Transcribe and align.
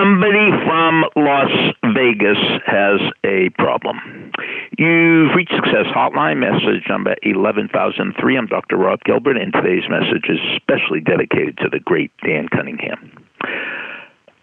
Somebody 0.00 0.48
from 0.64 1.04
Las 1.14 1.50
Vegas 1.94 2.38
has 2.64 3.00
a 3.22 3.50
problem. 3.58 4.32
You've 4.78 5.34
reached 5.36 5.52
Success 5.54 5.92
Hotline, 5.94 6.38
message 6.38 6.88
number 6.88 7.16
11003. 7.22 8.38
I'm 8.38 8.46
Dr. 8.46 8.78
Rob 8.78 9.00
Gilbert, 9.04 9.36
and 9.36 9.52
today's 9.52 9.84
message 9.90 10.24
is 10.30 10.38
specially 10.56 11.00
dedicated 11.00 11.58
to 11.58 11.68
the 11.68 11.80
great 11.80 12.12
Dan 12.24 12.48
Cunningham. 12.48 13.12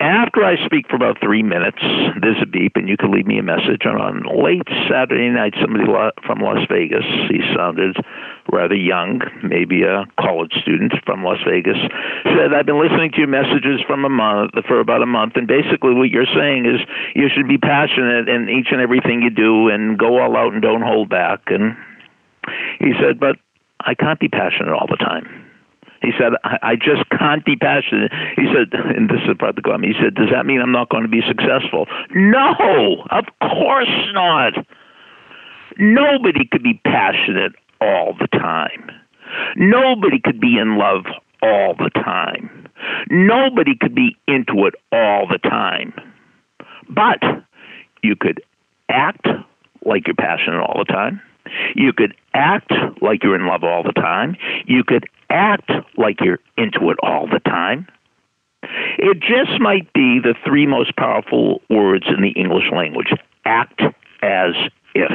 After 0.07 0.41
I 0.41 0.55
speak 0.65 0.87
for 0.87 0.95
about 0.95 1.19
three 1.19 1.43
minutes, 1.43 1.83
there's 2.21 2.39
a 2.41 2.45
beep, 2.45 2.77
and 2.77 2.87
you 2.87 2.95
can 2.95 3.11
leave 3.11 3.27
me 3.27 3.39
a 3.39 3.43
message. 3.43 3.83
And 3.83 3.99
on 3.99 4.23
late 4.41 4.63
Saturday 4.87 5.27
night, 5.27 5.53
somebody 5.59 5.83
from 6.25 6.39
Las 6.39 6.63
Vegas, 6.71 7.03
he 7.27 7.43
sounded 7.53 7.97
rather 8.49 8.73
young, 8.73 9.19
maybe 9.43 9.83
a 9.83 10.05
college 10.17 10.53
student 10.61 10.93
from 11.03 11.25
Las 11.25 11.43
Vegas, 11.45 11.75
said, 12.23 12.55
I've 12.55 12.65
been 12.65 12.79
listening 12.79 13.11
to 13.11 13.17
your 13.17 13.27
messages 13.27 13.83
from 13.85 14.05
a 14.05 14.09
month 14.09 14.51
for 14.65 14.79
about 14.79 15.03
a 15.03 15.05
month, 15.05 15.35
and 15.35 15.45
basically 15.45 15.93
what 15.93 16.07
you're 16.07 16.31
saying 16.33 16.63
is 16.63 16.79
you 17.13 17.27
should 17.27 17.49
be 17.49 17.57
passionate 17.57 18.29
in 18.29 18.47
each 18.47 18.71
and 18.71 18.79
everything 18.79 19.21
you 19.21 19.29
do 19.29 19.67
and 19.67 19.99
go 19.99 20.23
all 20.23 20.37
out 20.37 20.53
and 20.53 20.61
don't 20.61 20.83
hold 20.83 21.09
back. 21.09 21.41
And 21.47 21.75
he 22.79 22.93
said, 22.95 23.19
But 23.19 23.35
I 23.81 23.93
can't 23.93 24.21
be 24.21 24.29
passionate 24.29 24.71
all 24.71 24.87
the 24.87 24.95
time. 24.95 25.46
He 26.07 26.13
said, 26.17 26.39
I, 26.45 26.57
I 26.61 26.75
just 26.75 27.03
can't 27.19 27.43
be 27.43 27.57
passionate. 27.57 28.13
He 28.37 28.47
said, 28.47 28.71
and 28.95 29.09
this 29.09 29.19
is 29.27 29.35
part 29.37 29.49
of 29.49 29.55
the 29.57 29.61
comment, 29.61 29.93
he 29.93 30.01
said, 30.01 30.15
Does 30.15 30.29
that 30.31 30.45
mean 30.45 30.61
I'm 30.61 30.71
not 30.71 30.87
going 30.87 31.03
to 31.03 31.09
be 31.09 31.19
successful? 31.27 31.85
No, 32.11 33.03
of 33.11 33.25
course 33.41 33.91
not. 34.13 34.53
Nobody 35.77 36.47
could 36.49 36.63
be 36.63 36.79
passionate 36.85 37.51
all 37.81 38.15
the 38.17 38.27
time. 38.27 38.89
Nobody 39.57 40.21
could 40.23 40.39
be 40.39 40.57
in 40.57 40.77
love 40.77 41.03
all 41.43 41.75
the 41.77 41.89
time. 41.89 42.69
Nobody 43.09 43.75
could 43.75 43.93
be 43.93 44.15
into 44.29 44.65
it 44.65 44.75
all 44.93 45.27
the 45.27 45.39
time. 45.39 45.93
But 46.89 47.19
you 48.01 48.15
could 48.15 48.41
act 48.87 49.27
like 49.83 50.07
you're 50.07 50.15
passionate 50.15 50.61
all 50.61 50.85
the 50.87 50.93
time. 50.93 51.21
You 51.77 51.93
could 51.93 52.15
act 52.33 52.73
like 53.01 53.23
you're 53.23 53.35
in 53.35 53.45
love 53.45 53.63
all 53.63 53.83
the 53.83 53.93
time. 53.93 54.35
You 54.65 54.83
could 54.83 55.05
act 55.29 55.69
like 55.95 56.19
you're 56.21 56.39
into 56.57 56.89
it 56.89 56.97
all 57.03 57.27
the 57.27 57.39
time. 57.39 57.87
It 58.97 59.19
just 59.19 59.61
might 59.61 59.93
be 59.93 60.19
the 60.19 60.33
three 60.43 60.65
most 60.65 60.95
powerful 60.95 61.61
words 61.69 62.05
in 62.07 62.23
the 62.23 62.31
English 62.31 62.71
language 62.73 63.13
act 63.45 63.81
as 64.23 64.55
if. 64.95 65.11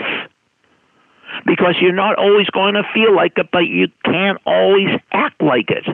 Because 1.45 1.75
you're 1.81 1.93
not 1.93 2.17
always 2.17 2.47
going 2.51 2.75
to 2.75 2.85
feel 2.95 3.15
like 3.15 3.33
it, 3.39 3.49
but 3.51 3.67
you 3.67 3.89
can't 4.05 4.39
always 4.47 4.89
act 5.11 5.43
like 5.43 5.69
it. 5.69 5.85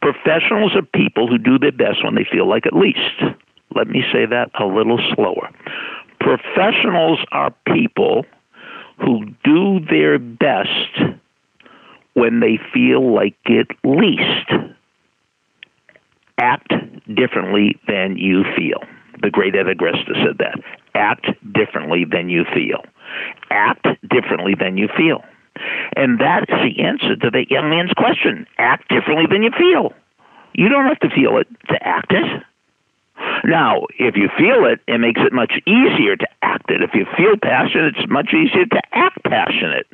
Professionals 0.00 0.74
are 0.74 0.82
people 0.94 1.28
who 1.28 1.36
do 1.36 1.58
their 1.58 1.72
best 1.72 2.02
when 2.02 2.14
they 2.14 2.24
feel 2.24 2.48
like 2.48 2.64
it 2.64 2.72
least. 2.72 3.36
Let 3.74 3.88
me 3.88 4.02
say 4.10 4.24
that 4.24 4.50
a 4.58 4.64
little 4.64 5.00
slower. 5.14 5.50
Professionals 6.20 7.18
are 7.32 7.52
people 7.66 8.24
who 8.98 9.26
do 9.46 9.80
their 9.88 10.18
best 10.18 11.14
when 12.14 12.40
they 12.40 12.58
feel 12.74 13.14
like 13.14 13.36
it 13.44 13.68
least. 13.84 14.50
Act 16.38 16.72
differently 17.14 17.78
than 17.86 18.16
you 18.16 18.42
feel. 18.56 18.80
The 19.22 19.30
great 19.30 19.54
Ed 19.54 19.66
Agresta 19.66 20.12
said 20.24 20.38
that. 20.38 20.58
Act 20.94 21.26
differently 21.52 22.04
than 22.04 22.28
you 22.28 22.44
feel. 22.52 22.82
Act 23.50 23.86
differently 24.10 24.54
than 24.58 24.76
you 24.76 24.88
feel. 24.96 25.22
And 25.96 26.20
that 26.20 26.44
is 26.48 26.58
the 26.60 26.82
answer 26.82 27.16
to 27.16 27.30
that 27.30 27.50
young 27.50 27.70
man's 27.70 27.92
question. 27.96 28.46
Act 28.58 28.88
differently 28.88 29.24
than 29.30 29.42
you 29.42 29.50
feel. 29.56 29.94
You 30.54 30.68
don't 30.68 30.86
have 30.86 31.00
to 31.00 31.10
feel 31.10 31.38
it 31.38 31.46
to 31.68 31.78
act 31.86 32.12
it. 32.12 32.42
Now, 33.46 33.86
if 33.96 34.16
you 34.16 34.28
feel 34.36 34.66
it, 34.66 34.80
it 34.88 34.98
makes 34.98 35.20
it 35.22 35.32
much 35.32 35.52
easier 35.66 36.16
to 36.16 36.26
act 36.42 36.68
it. 36.68 36.82
If 36.82 36.90
you 36.94 37.06
feel 37.16 37.36
passionate, 37.40 37.94
it's 37.96 38.10
much 38.10 38.34
easier 38.34 38.66
to 38.66 38.82
act 38.92 39.22
passionate. 39.22 39.86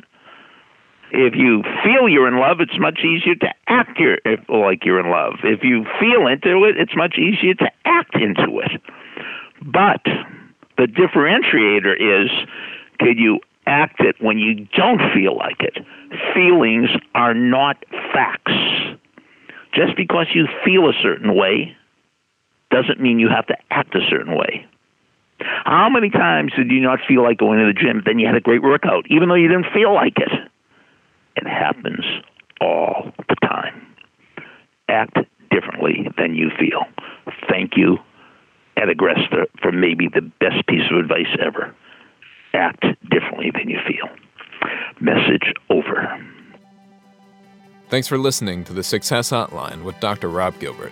If 1.11 1.35
you 1.35 1.61
feel 1.83 2.09
you're 2.09 2.27
in 2.27 2.39
love, 2.39 2.59
it's 2.61 2.79
much 2.79 3.01
easier 3.05 3.35
to 3.35 3.53
act 3.67 3.99
you're, 3.99 4.17
if, 4.25 4.39
like 4.49 4.83
you're 4.83 4.99
in 4.99 5.11
love. 5.11 5.35
If 5.43 5.63
you 5.63 5.85
feel 5.99 6.25
into 6.25 6.65
it, 6.65 6.77
it's 6.77 6.95
much 6.95 7.19
easier 7.19 7.53
to 7.53 7.69
act 7.85 8.15
into 8.15 8.59
it. 8.59 8.81
But 9.61 10.01
the 10.77 10.87
differentiator 10.87 11.93
is 11.93 12.31
could 12.97 13.19
you 13.19 13.39
act 13.67 13.99
it 13.99 14.15
when 14.19 14.39
you 14.39 14.67
don't 14.75 15.01
feel 15.13 15.37
like 15.37 15.59
it? 15.59 15.77
Feelings 16.33 16.89
are 17.13 17.35
not 17.35 17.77
facts. 18.11 18.51
Just 19.75 19.95
because 19.95 20.27
you 20.33 20.47
feel 20.65 20.89
a 20.89 20.93
certain 21.03 21.35
way 21.35 21.77
doesn't 22.73 22.99
mean 22.99 23.19
you 23.19 23.29
have 23.29 23.45
to 23.47 23.55
act 23.69 23.95
a 23.95 24.01
certain 24.09 24.35
way. 24.35 24.65
How 25.39 25.89
many 25.89 26.09
times 26.09 26.53
did 26.55 26.71
you 26.71 26.81
not 26.81 26.99
feel 27.07 27.21
like 27.21 27.37
going 27.37 27.59
to 27.59 27.65
the 27.65 27.73
gym, 27.73 28.01
then 28.05 28.17
you 28.17 28.25
had 28.25 28.35
a 28.35 28.41
great 28.41 28.63
workout, 28.63 29.05
even 29.09 29.29
though 29.29 29.35
you 29.35 29.47
didn't 29.47 29.71
feel 29.73 29.93
like 29.93 30.17
it? 30.17 30.31
It 31.35 31.47
happens 31.47 32.03
all 32.59 33.11
the 33.29 33.35
time. 33.47 33.85
Act 34.89 35.17
differently 35.51 36.07
than 36.17 36.35
you 36.35 36.49
feel. 36.59 36.85
Thank 37.49 37.73
you, 37.75 37.97
Ed 38.77 38.89
Agresta, 38.89 39.45
for 39.61 39.71
maybe 39.71 40.07
the 40.07 40.21
best 40.21 40.65
piece 40.67 40.89
of 40.91 40.97
advice 40.97 41.37
ever. 41.45 41.75
Act 42.53 42.85
differently 43.09 43.51
than 43.53 43.69
you 43.69 43.79
feel. 43.87 44.09
Message 44.99 45.53
over. 45.69 46.25
Thanks 47.89 48.07
for 48.07 48.17
listening 48.17 48.63
to 48.65 48.73
the 48.73 48.83
Success 48.83 49.29
Hotline 49.29 49.83
with 49.83 49.99
Dr. 49.99 50.29
Rob 50.29 50.59
Gilbert 50.59 50.91